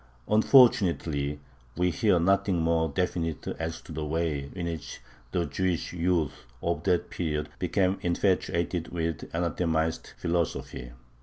Unfortunately 0.27 1.39
we 1.77 1.91
hear 1.91 2.19
nothing 2.19 2.59
more 2.59 2.89
definite 2.89 3.45
as 3.59 3.81
to 3.81 3.91
the 3.91 4.03
way 4.03 4.49
in 4.55 4.65
which 4.65 4.99
the 5.31 5.45
Jewish 5.45 5.93
youth 5.93 6.47
of 6.59 6.81
that 6.85 7.11
period 7.11 7.49
became 7.59 7.99
infatuated 8.01 8.87
with 8.87 9.29
anathematized 9.31 10.13
philosophy. 10.17 10.91